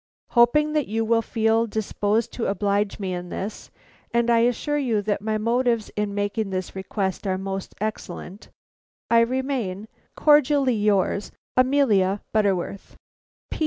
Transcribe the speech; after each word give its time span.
[C] 0.01 0.25
"Hoping 0.33 0.73
that 0.73 0.87
you 0.87 1.05
will 1.05 1.21
feel 1.21 1.67
disposed 1.67 2.33
to 2.33 2.47
oblige 2.47 2.97
me 2.99 3.13
in 3.13 3.29
this 3.29 3.69
and 4.11 4.31
I 4.31 4.39
assure 4.39 4.79
you 4.79 4.99
that 5.03 5.21
my 5.21 5.37
motives 5.37 5.89
in 5.89 6.15
making 6.15 6.49
this 6.49 6.75
request 6.75 7.27
are 7.27 7.37
most 7.37 7.75
excellent 7.79 8.49
I 9.11 9.19
remain, 9.19 9.87
"Cordially 10.15 10.73
yours, 10.73 11.31
"AMELIA 11.55 12.21
BUTTERWORTH. 12.33 12.97